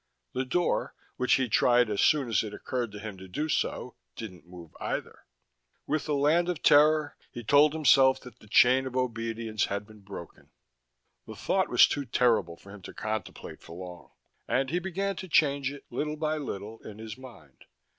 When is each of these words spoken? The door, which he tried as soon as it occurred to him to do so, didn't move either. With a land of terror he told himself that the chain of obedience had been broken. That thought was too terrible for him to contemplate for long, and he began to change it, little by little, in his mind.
The 0.33 0.45
door, 0.45 0.95
which 1.17 1.33
he 1.35 1.47
tried 1.47 1.87
as 1.91 2.01
soon 2.01 2.27
as 2.27 2.41
it 2.43 2.55
occurred 2.55 2.91
to 2.91 2.99
him 2.99 3.19
to 3.19 3.27
do 3.27 3.47
so, 3.47 3.93
didn't 4.15 4.47
move 4.47 4.75
either. 4.79 5.27
With 5.85 6.09
a 6.09 6.13
land 6.15 6.49
of 6.49 6.63
terror 6.63 7.15
he 7.31 7.43
told 7.43 7.73
himself 7.73 8.19
that 8.21 8.39
the 8.39 8.47
chain 8.47 8.87
of 8.87 8.95
obedience 8.95 9.65
had 9.65 9.85
been 9.85 9.99
broken. 9.99 10.49
That 11.27 11.35
thought 11.37 11.69
was 11.69 11.85
too 11.85 12.05
terrible 12.05 12.57
for 12.57 12.71
him 12.71 12.81
to 12.81 12.95
contemplate 12.95 13.61
for 13.61 13.75
long, 13.75 14.09
and 14.47 14.71
he 14.71 14.79
began 14.79 15.17
to 15.17 15.27
change 15.29 15.71
it, 15.71 15.85
little 15.91 16.17
by 16.17 16.37
little, 16.37 16.79
in 16.79 16.97
his 16.97 17.15
mind. 17.15 17.65